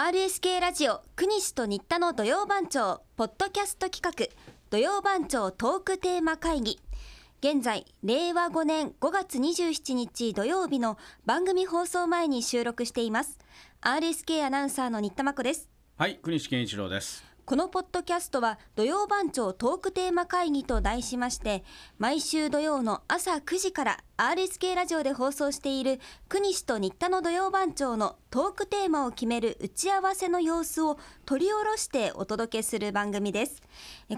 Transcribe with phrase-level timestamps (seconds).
[0.00, 4.32] RSK ラジオ国西と新田の土曜番長ポッドキャスト企画
[4.70, 6.78] 土曜番長トークテーマ会議。
[7.40, 13.40] 現在令和5年5月27日土曜日の番組放送前に収録しています。
[13.80, 15.68] RSK アナウンサーの新田真子です。
[15.96, 17.27] はい、国西健一郎です。
[17.48, 21.64] このポッドキャストは土曜番長トークテーマ会議と題しまして
[21.96, 33.62] 毎週土曜の朝9時から RSK ラジオで放送している国西と新田の土曜番長のトークテーマを決める打ち合わせの様子を取り下ろしてお届けする番組です。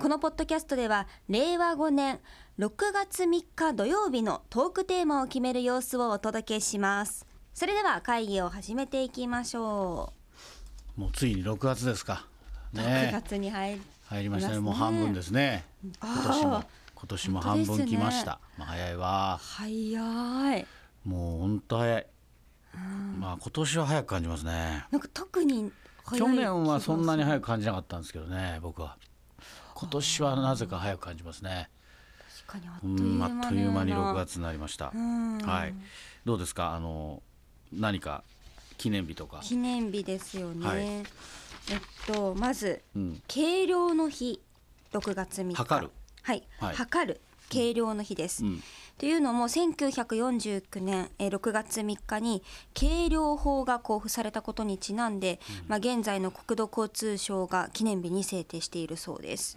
[0.00, 2.20] このポッドキャストでは令和5年
[2.58, 7.26] 6月3日土曜日のトークテーマを決める様子をお届けします。
[7.52, 10.14] それでは会議を始めていきましょ
[10.96, 11.00] う。
[11.02, 12.24] もうついに6月ですか。
[12.74, 14.58] う、6ね、月に入り入りましたね。
[14.60, 15.64] もう半分ですね。
[16.00, 18.40] 今年も今年も半分来まし本た。
[18.56, 19.38] まあ早いわ。
[19.40, 20.66] 早い
[21.04, 22.06] もう本当早い。
[23.18, 24.84] まあ今年は早く感じますね。
[24.90, 25.72] なんか特に
[26.16, 28.96] 去年はそんなにい早く感じなかったんですけどね、僕は。
[29.74, 31.68] 今年はなぜか早く感じますね。
[32.46, 34.90] 確かにあっうというん間あっという間に6月になりました。
[34.90, 35.74] んはい。
[36.24, 36.74] どうですか？
[36.74, 37.22] あの
[37.72, 38.24] 何か
[38.76, 39.40] 記念日とか。
[39.42, 41.04] 記念日ですよね、はい
[41.70, 41.80] えっ
[42.14, 43.22] とまずうん。
[43.26, 44.40] 計量の日
[44.92, 45.54] 6月3日。
[45.54, 45.92] 測る。
[46.22, 46.76] はい、はい。
[46.76, 47.20] 測る。
[47.48, 48.62] 計量の日です、うん。
[48.98, 52.42] というのも1949年えー6月3日に
[52.74, 59.56] 計量法が公布されたことにちなんで、まあ、現在の国土交通省が記念日に制定しているそうです、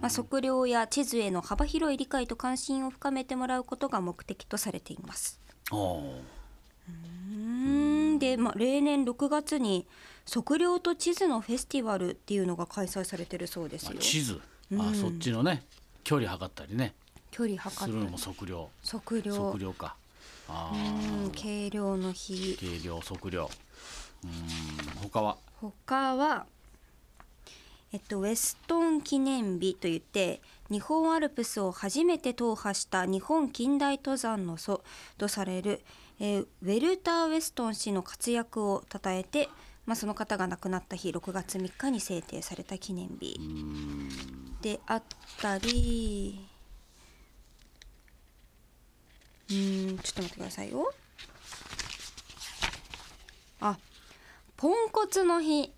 [0.00, 5.38] まあ、測量や地図への幅広い理解と関心を深めてもらうことが目的とされています。
[5.70, 6.22] うー
[8.16, 8.18] ん。
[8.18, 9.86] で、まあ、例年6月に
[10.32, 13.94] 測量と地図のフェスティバルっていうのが開催されてるそうですよ。
[13.96, 14.40] あ地図。
[14.78, 15.64] あ、そっちのね
[16.04, 16.94] 距離測ったりね。
[17.30, 17.92] 距離測ったり。
[17.92, 18.68] するのも測量。
[18.84, 19.34] 測量。
[19.34, 19.96] 測量か。
[20.48, 22.56] あうん計量の日。
[22.58, 23.50] ー計量測量。
[24.22, 24.30] うん
[25.02, 25.36] 他は？
[25.60, 26.46] 他は
[27.92, 34.84] えっと、ウェストン記念日といって日本アルプスを初めて踏破した日本近代登山の祖
[35.18, 35.80] とされる、
[36.20, 39.48] えーウェルター・ウェストン氏の活躍を称えて、
[39.90, 43.40] まあ、その方が亡くなった日6月3日に制定された記念日。
[44.62, 45.02] であっ
[45.40, 46.46] たり
[49.48, 50.94] うーんちょっと待ってくださいよ。
[53.58, 53.76] あ
[54.56, 55.72] ポンコツの日。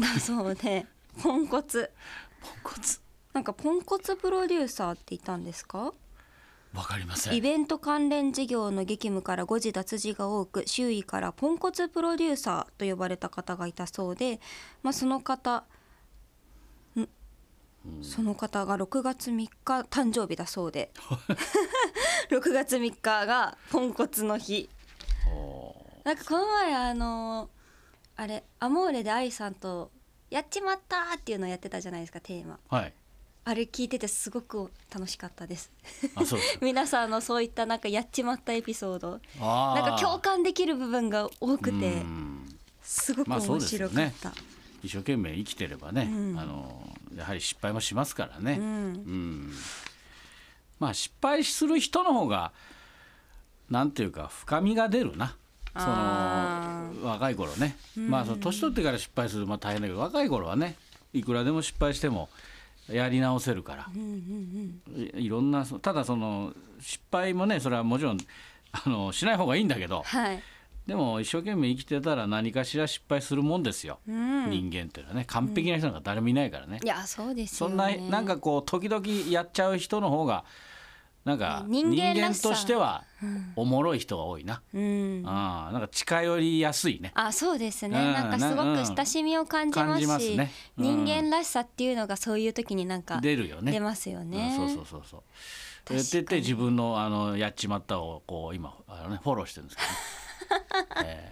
[0.00, 0.84] だ そうで
[1.22, 1.92] ポンコツ。
[2.40, 2.98] ポンコツ。
[3.34, 5.94] なんかポンコツプロデューサーっていたんですか？
[6.74, 7.34] わかりません。
[7.34, 14.40] イベント関連事業の激務から誤字脱字が多く周囲からポンコツプロデューサーと呼ばれた方がいたそうで、
[14.82, 15.64] まあ、その方
[16.98, 17.08] ん？
[18.02, 19.34] その方が6月3
[19.64, 20.90] 日誕生日だそうで。
[22.30, 24.70] 6月3日がポンコツの日。
[25.30, 27.50] おなんかこの前あの
[28.16, 29.90] あれアモーレで愛さんと
[30.30, 32.58] 「やっちまった!」っていうのをやってたじゃないですかテーマ。
[32.70, 32.94] はい
[33.44, 35.70] あれ聞いててすごく楽しかったです。
[36.62, 39.20] 皆さんのそういったなんかやっちまったエピソード。
[39.40, 44.32] なんか共感できる部分が多くてうんすごく面白かった、
[44.82, 46.38] 一生懸命生きてればね、うん。
[46.38, 48.64] あのやはり失敗もしますからね、うん。
[48.64, 49.52] うん。
[50.78, 52.52] まあ失敗する人の方が
[53.70, 55.36] なんていうか深みが出るな。
[55.74, 60.76] そあの若い頃ね、まあその年取ってから失敗するまあ大変だけど若い頃はね
[61.14, 62.28] いくらでも失敗しても
[62.90, 63.88] やり直せるから。
[63.94, 64.82] うんうん
[65.16, 68.18] いいろんなそただその失敗もねそれはもちろん
[68.72, 70.02] あのしない方がいいんだけど。
[70.02, 70.42] はい。
[70.86, 74.50] でも一生懸命生きてたら何かしら失敗するもんですよ、うん。
[74.50, 75.24] 人間っていうのはね。
[75.26, 80.44] 完璧な人なんか誰もいないからね、いやそうですそんななんかこう時々やっちゃう人の方が
[81.24, 83.04] なんか人人間としては
[83.54, 85.22] おもろい人が多いな、うん。
[85.24, 87.12] あなんか近寄りやすいね。
[87.14, 90.50] あそうですね、うんなんかすごく親しみを感じますしますね。
[90.78, 91.04] うん。
[91.04, 93.70] 人間らしさっていうのがそういう時になんか出るよね。
[93.70, 95.22] 出ますよね、うんそうそうそうそう。
[95.84, 96.00] 確かに。
[96.00, 99.94] って言って自分のあのやっちまったをこう今あの、ね、フォローしてるんですけどね、
[101.04, 101.30] え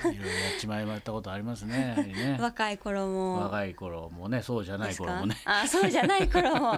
[0.00, 2.38] ーまあ、いろいろやっちまいまったことありますねね。
[2.40, 3.40] 若い頃も。
[3.40, 5.36] 若い頃もねそうじゃない頃もね。
[5.44, 6.74] あそうじゃない頃も。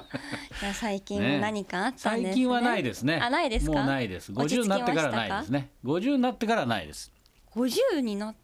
[0.63, 1.39] いや最近ね。
[1.41, 2.25] 何かあったんですね。
[2.29, 3.19] 最近はないですね。
[3.23, 3.73] あないですか？
[3.73, 4.33] もうないです。
[4.33, 5.71] 50落ち着きになってからはないですね。
[5.85, 7.13] 50になってからはないです。
[7.55, 8.41] 50になってか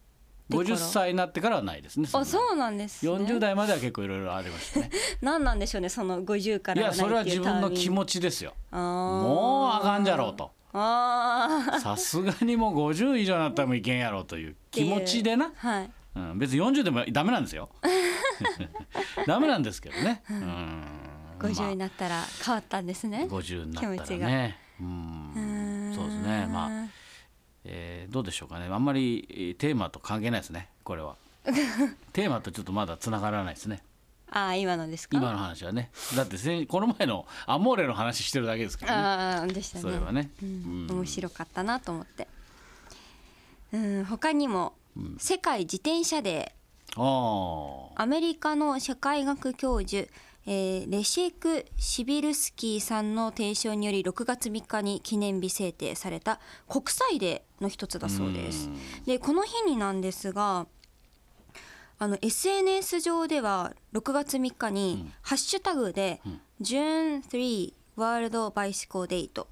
[0.55, 3.11] ら？50歳になってからはないですねあそうなんですね。
[3.11, 4.89] 40代までは結構いろいろありましたね。
[5.21, 8.53] 何なんでしょうねその50かいらいやそれは自分の気ち持ちですよ。
[8.71, 10.45] ももうあかんじゃろうと。
[10.45, 15.47] あさすがにもう50以上になったらもういけんやろうという気持ちでな。
[15.47, 15.91] ー、 はい。
[16.15, 17.69] うん、別に40でもダメなんですよ。
[19.27, 20.83] ダメなんですけどね、うん、
[21.39, 24.25] 50になったら変わったんですね、50になった気持ちが。
[24.25, 25.93] らねうん。
[25.95, 26.47] そうですね。
[26.47, 26.87] まあ、
[27.65, 28.65] えーどうでしょうかね。
[28.65, 30.69] あんまりえーテーマと関係ないですね。
[30.83, 31.15] これは。
[32.13, 33.81] テーマとちょっとまだつながらないですね
[34.29, 35.17] ああ今のですか？
[35.17, 35.89] 今の話はね。
[36.15, 38.97] だってせこの前のアモーレの話してるだけですからね。
[38.97, 39.81] ああでしたね。
[39.81, 40.87] それはね、うん。
[40.89, 40.97] うん。
[40.97, 42.27] 面白かったなと思って。
[43.73, 44.73] うん他にも、
[45.17, 47.91] 世界自転車デー。
[47.95, 50.09] アメリカの社会学教授、
[50.45, 56.39] えーレシェク・シビルスキーさんの提唱により6月3日に記念日制定された
[56.69, 58.69] 国際デーの一つだそうです。
[59.05, 60.65] でこの日になんですが
[61.99, 66.21] あの SNS 上では6月3日にハッシュタグで
[66.61, 69.47] 「June3 World Bicycle Day」と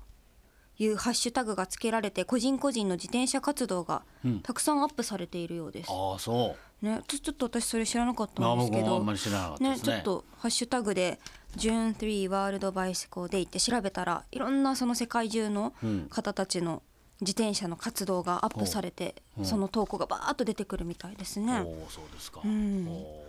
[0.78, 4.04] いうハッシュタグがつけられて個人個人の自転車活動が
[4.44, 5.90] たくさんアップされているようです。
[5.90, 6.86] ああそう。
[6.86, 8.84] ね、ちょっと私それ知らなかったあんですけど。
[8.84, 9.70] 僕もあんまり知らなかったですね。
[9.72, 11.20] ねちょっとハッシュタグで
[11.58, 16.08] 「June3 ワールドバイシコデイ」って調べたらいろんなその世界中のうん。
[16.10, 16.84] 方たちの
[17.22, 19.46] 自転車の活動がアップされて、うん。
[19.46, 21.62] その投稿がバーッと出てくるみたいですね。
[21.62, 22.88] おおそうですか、ん。
[22.88, 23.26] おー。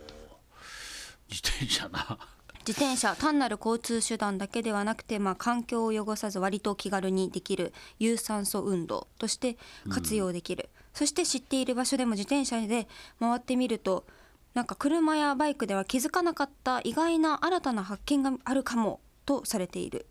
[1.29, 2.17] 自転車な。
[2.67, 9.57] 自転車単なる交通手段だけではなくて、まあ、環境を汚さず割と気軽にできる有酸素運動として
[9.89, 12.89] 活用できる、そして知っている場所でも自転車で
[13.21, 14.03] 回ってみると
[14.53, 20.07] なんか車やバイクでは気づかなかった意外な新たな発見があるかもとされている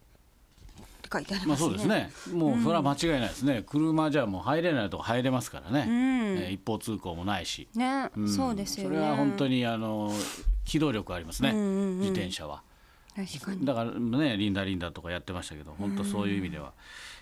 [1.07, 1.69] って書いてありまあますね。
[1.69, 2.39] そうですね。
[2.39, 5.89] もうそれは間違いないですね、車じゃもう入れないとこ入れますからね、ん。
[6.39, 8.29] えー一方通行もないし、ね、ん。
[8.29, 8.97] そうですよね。
[8.97, 10.13] それは本当にあの
[10.65, 11.99] 機動力ありますね、うんうんうん。
[12.01, 12.63] 自転車は。
[13.15, 13.65] 確かに。
[13.65, 16.73] だからねリンダリンダとかやってましたけど本当そういう意味では、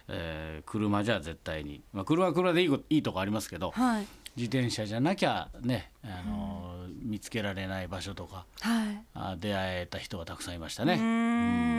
[0.09, 4.07] えー車じゃ絶対に、まあ、車は車でいいこいいとこありますけど、はい。
[4.37, 9.03] 自転車じゃなきゃね、あの見つけられない場所とかはい。
[9.15, 10.97] あ出会えた人がたくさんいましたね。
[10.97, 10.99] ん。
[10.99, 11.74] なん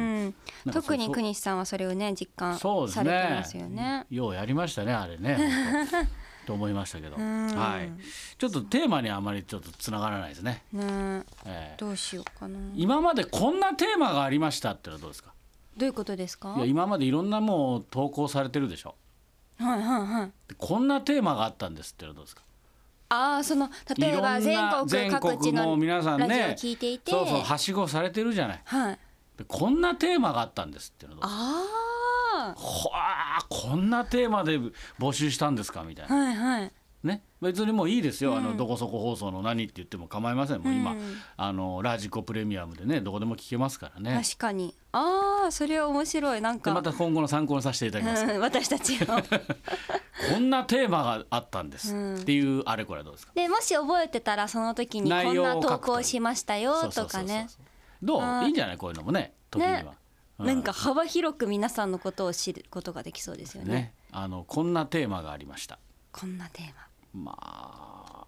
[0.71, 4.05] 特に国西さんはそれをね実感されてねますよね。
[4.09, 5.37] ようやりましたねあれね。
[6.45, 7.47] と思いましたけど、ん。
[7.55, 7.89] はい、
[8.37, 10.63] ちょっとテーマにあまりちょっとつながらないですね。
[10.73, 11.23] ね。
[11.43, 12.59] えーどうしようかな。
[12.75, 15.31] 今までこんなテーマがありましたってのはどうですか？
[15.75, 16.53] どういうことですか？
[16.57, 18.95] いや今までいろんなもう投稿されてるでしょ。
[19.59, 20.31] はいはいはい。
[20.47, 22.43] でこんなテーマがあったんですってのはどうですか？
[23.09, 24.57] ああその例えば全
[24.87, 28.61] 国各地の皆さんね聞いていて、そうそうはしごされてるじゃない。
[28.65, 28.99] はい。
[29.37, 34.59] でこんなテーマがあったんですっていうのあほあこんなテーマで
[34.99, 36.15] 募集したんですかみたいあな。
[36.15, 36.71] はいはい。
[37.03, 40.61] ね別にもういいですよ、あのどこそこ放送の何って言っても構いません。
[40.61, 41.17] もう今、うん。
[41.37, 44.19] あのラジコプレミアムでねどこでも聞けますからね。
[44.23, 44.75] 確かに。
[44.91, 46.41] ああそれは面白い。
[46.41, 46.71] なんか。
[46.71, 49.05] でまた今後の参考にさせていただきます、うん私たちを。
[50.33, 53.33] こんなテーマがあったんです、っていうあれこれはどうですか？
[53.35, 57.47] でもし覚えてたらその時にこ内んな投稿しましたよとかね。
[58.01, 58.43] どう？
[58.45, 58.77] いいんじゃない？
[58.77, 59.85] こういうのもね時には、ね
[60.39, 63.73] うなんか幅広く皆さんのことを知ることができそうですよね。
[63.73, 63.93] ね。
[64.11, 65.79] あのこんなテーマがありました。
[66.11, 67.23] こんなテーマ。
[67.23, 68.25] まあ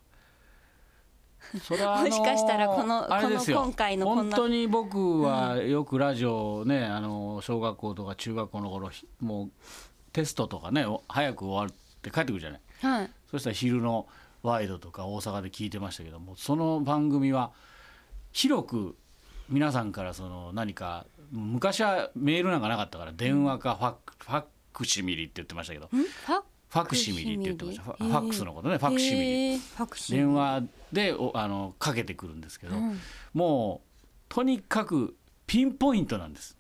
[1.64, 4.36] それはあの もしかしたらこのこの今回のこんな。
[4.38, 9.52] 本当に僕はよくラジオね、あの小学校とか中学校の頃ひもう
[10.14, 12.62] テストとかねお早く終わって帰ってくるじゃない？
[12.82, 13.12] はい。
[13.30, 14.08] そしたら昼の
[14.44, 17.52] ワイドとか大阪で聞いてましたけどもその番組は
[18.32, 18.96] 広く
[19.50, 25.90] 皆さんからその何か昔はメールなんかなかったから電話かファクファクシミリって言ってましたけどん？
[25.90, 27.84] ファファクシミリって言ってました。
[27.84, 33.00] ファックスのことねファクシミリへーファクシミリ電話でおあのかけてくるんですけど、うん。
[33.34, 33.88] もう
[34.30, 36.58] とにかくピンポイントなんです。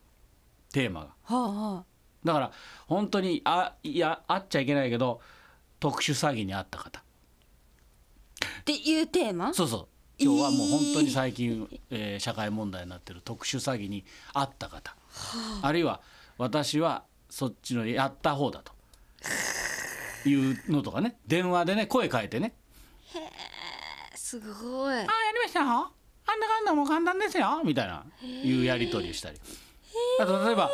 [0.71, 1.07] テーマが。
[1.23, 1.85] はあは
[2.23, 2.51] だから
[2.87, 5.19] 本当にあいやあっちゃいけないけど
[5.79, 6.99] 特殊詐欺にあった方。
[6.99, 7.03] あ。
[8.61, 9.53] っていうテーマ？
[9.53, 9.87] そうそう
[10.19, 14.95] 今日はもう本当に最近、えー社会問題になってる特殊詐欺にあった方、
[15.61, 15.71] あ。
[15.71, 16.01] るいは
[16.37, 18.71] 私はそっちのやった方だと。
[20.27, 21.17] いうのとかね。
[21.27, 22.53] 電話でね声変えてね。
[24.15, 24.93] すごい。
[24.95, 25.07] 「あやり
[25.43, 25.59] ました？
[25.61, 28.03] よあんなかんだもう簡単ですよ」みたいな。
[28.23, 29.39] いうやり取りしたり。
[30.19, 30.69] あと例えば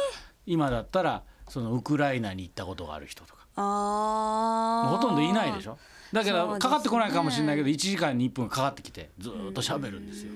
[0.46, 3.46] 今だったらそのウクライナに行ったことがある人とか。
[3.58, 4.98] ああ。
[4.98, 5.78] ほとんどいないでしょ？
[6.14, 10.32] だけどかかってこないかもしれないけど1時間に1分かかってきてずーっと喋るんですよ。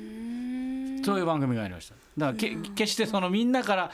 [1.06, 1.96] そういう番組がありました。
[2.18, 3.92] だからけ決してそのみんなから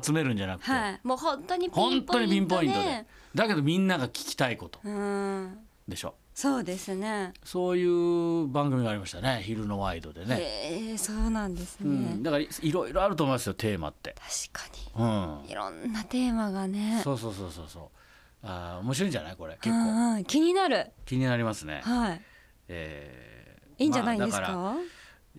[0.00, 1.00] 集めるんじゃなくて、はい。
[1.02, 3.06] もう本当に本当にピンポイントでで。
[3.34, 5.58] だけどみんなが聞きたいことうん。
[5.88, 6.14] でしょ。
[6.34, 7.32] そうですね。
[7.44, 10.36] そういう番組がありましたね昼のワイドでね。
[10.38, 11.86] へえそうなんですね。
[11.86, 14.14] うん、だからいいろいろあると思いますよテーマって。
[14.52, 15.52] 確かうんに。
[15.52, 17.00] いろんなテーマがね。
[17.02, 18.01] そうそうそうそうそう。
[18.42, 19.36] あー面白いんじゃない？
[19.36, 19.54] これ。
[19.60, 20.24] 結う構んうん。
[20.24, 20.90] 気になる。
[21.06, 21.80] 気になりますね。
[21.84, 22.20] はい。
[22.68, 24.76] えーいいんじゃないですまあだからか。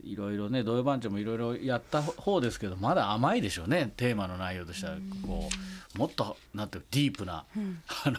[0.03, 3.93] いろいろね土曜番長もいろいろやった方ですけどまだ甘いでしょうね。
[3.95, 4.93] テーマの内容としては
[5.25, 5.47] こ
[5.95, 7.45] うもっとなんていうかディープな、
[8.05, 8.17] あの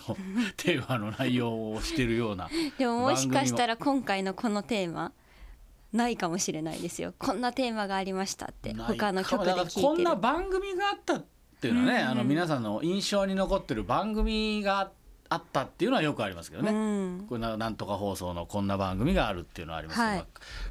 [0.56, 2.48] テーマの内容をしてるような
[2.78, 5.12] でももしかしたらら今回のこのテーマ
[5.92, 7.12] ないかもしれないですよ。
[7.18, 9.86] こんなテーマがありましたって他の曲で聞いてる。
[9.86, 11.22] こんな番組があった
[11.64, 14.90] っていうのはね、うんうんあの皆さんの印象に残ってる番組が
[15.30, 17.26] あったっていうのはよくありますけどね、うん。
[17.26, 20.18] これななんとか放送のこんな番組があるっていうのはありますけど、はい。
[20.18, 20.26] まあ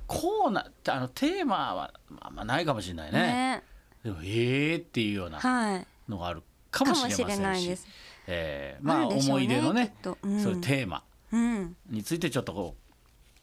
[0.06, 3.20] コーナーあのテーマはあんまないかもしれないね。
[3.20, 3.64] ね。
[4.04, 5.88] でもええっていうようなはい。
[6.08, 7.22] のがあるかもしれませんし。
[7.24, 7.88] かもしれないです。
[8.28, 10.42] えーまあ思い出のねうん。
[10.42, 11.76] そういうテーマうん。
[11.90, 12.76] についてちょっとこ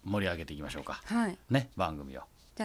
[0.07, 1.03] う盛り上げていきましょうか。
[1.05, 1.37] はい。
[1.51, 2.23] ね番組を。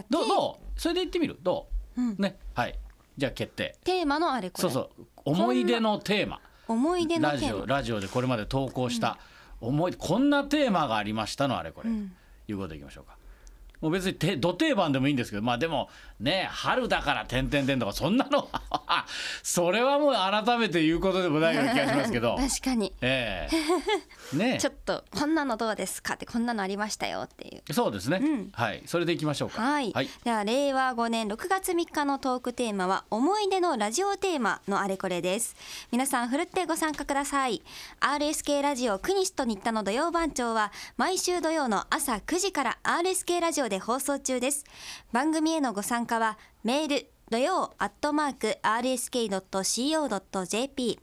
[0.10, 0.80] どうどう？
[0.80, 1.38] それで言ってみる？
[1.42, 2.02] どう？
[2.02, 2.12] ん。
[2.12, 2.78] うねはい
[3.18, 3.76] じゃあ決定。
[3.84, 4.62] テーマのあれこれ。
[4.62, 5.08] そうそう。
[5.26, 6.40] 思い出のテーマ。
[6.68, 7.64] 思い出のラジテーマ。
[7.64, 9.18] オラジオでこれまで投稿した
[9.62, 12.12] 思い出こんなテーマがありましたのあれこれ、うん。
[12.48, 13.18] いうことでいきましょうか。
[13.82, 18.75] もう別にてど定番でもいいんですけどまあでもね春だから点々点とかそんなのは
[19.44, 22.36] それはもう改めて言うことでもないような気がしますけど。
[22.42, 22.94] 確かに。
[23.02, 23.56] ええ。
[24.36, 27.74] ねちょっとこんなのどうですかってこんなのありましたよっていう。
[27.74, 28.50] そうですね、うん。
[28.54, 28.84] はい。
[28.86, 29.62] それでいきましょうか。
[29.62, 35.56] はい、では令和5年6月3日のトークテーマは思い出のラジオテーマのあれこれです。
[35.92, 37.62] 皆さんふるってご参加ください。
[38.00, 44.66] RSK ラジオ国西と新田の土曜番長は毎週土曜の朝9時から RSK ラジオで放送中です。
[45.12, 51.00] 番組へのご参加はメール土曜アットマーク RSK.CO.JP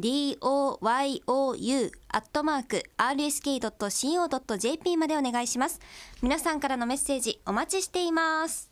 [0.00, 5.78] DOYOU アットマーク RSK.CO.JP までお願いします。
[6.22, 8.65] 皆さんからのメッセージお待ちしています。